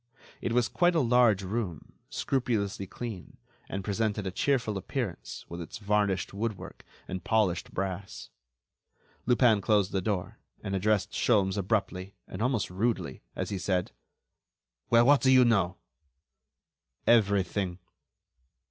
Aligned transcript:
It 0.41 0.51
was 0.53 0.67
quite 0.67 0.95
a 0.95 0.99
large 0.99 1.43
room, 1.43 1.93
scrupulously 2.09 2.87
clean, 2.87 3.37
and 3.69 3.83
presented 3.83 4.25
a 4.25 4.31
cheerful 4.31 4.75
appearance 4.75 5.45
with 5.47 5.61
its 5.61 5.77
varnished 5.77 6.33
woodwork 6.33 6.83
and 7.07 7.23
polished 7.23 7.71
brass. 7.71 8.31
Lupin 9.27 9.61
closed 9.61 9.91
the 9.91 10.01
door 10.01 10.39
and 10.63 10.75
addressed 10.75 11.11
Sholmes 11.11 11.55
abruptly, 11.55 12.15
and 12.27 12.41
almost 12.41 12.71
rudely, 12.71 13.21
as 13.35 13.51
he 13.51 13.59
said: 13.59 13.91
"Well, 14.89 15.05
what 15.05 15.21
do 15.21 15.29
you 15.31 15.45
know?" 15.45 15.77
"Everything." 17.05 17.77